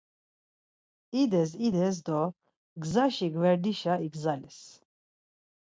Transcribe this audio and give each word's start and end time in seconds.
İdes 1.21 1.51
ides 1.67 1.97
do 2.05 2.21
gzaşi 2.81 3.27
gverdişa 3.33 3.93
igzales. 4.07 4.59